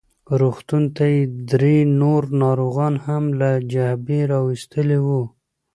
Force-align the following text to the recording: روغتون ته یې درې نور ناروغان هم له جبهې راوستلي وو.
روغتون 0.39 0.83
ته 0.95 1.03
یې 1.13 1.21
درې 1.51 1.77
نور 2.01 2.21
ناروغان 2.41 2.93
هم 3.05 3.23
له 3.39 3.49
جبهې 3.71 4.19
راوستلي 4.33 4.99
وو. 5.05 5.23